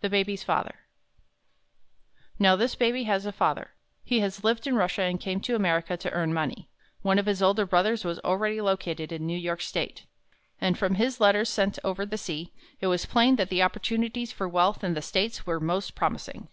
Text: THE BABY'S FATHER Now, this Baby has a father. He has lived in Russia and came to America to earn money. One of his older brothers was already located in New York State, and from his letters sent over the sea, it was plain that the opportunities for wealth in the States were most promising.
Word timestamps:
THE 0.00 0.08
BABY'S 0.08 0.42
FATHER 0.42 0.74
Now, 2.38 2.56
this 2.56 2.74
Baby 2.74 3.04
has 3.04 3.26
a 3.26 3.30
father. 3.30 3.72
He 4.02 4.20
has 4.20 4.42
lived 4.42 4.66
in 4.66 4.74
Russia 4.74 5.02
and 5.02 5.20
came 5.20 5.38
to 5.40 5.54
America 5.54 5.98
to 5.98 6.10
earn 6.12 6.32
money. 6.32 6.70
One 7.02 7.18
of 7.18 7.26
his 7.26 7.42
older 7.42 7.66
brothers 7.66 8.02
was 8.02 8.18
already 8.20 8.62
located 8.62 9.12
in 9.12 9.26
New 9.26 9.36
York 9.36 9.60
State, 9.60 10.06
and 10.62 10.78
from 10.78 10.94
his 10.94 11.20
letters 11.20 11.50
sent 11.50 11.78
over 11.84 12.06
the 12.06 12.16
sea, 12.16 12.54
it 12.80 12.86
was 12.86 13.04
plain 13.04 13.36
that 13.36 13.50
the 13.50 13.62
opportunities 13.62 14.32
for 14.32 14.48
wealth 14.48 14.82
in 14.82 14.94
the 14.94 15.02
States 15.02 15.44
were 15.44 15.60
most 15.60 15.94
promising. 15.94 16.48